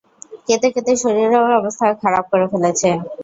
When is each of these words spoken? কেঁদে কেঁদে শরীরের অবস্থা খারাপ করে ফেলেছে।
কেঁদে 0.47 0.67
কেঁদে 0.73 0.93
শরীরের 1.01 1.33
অবস্থা 1.59 1.85
খারাপ 2.01 2.25
করে 2.31 2.45
ফেলেছে। 2.51 2.89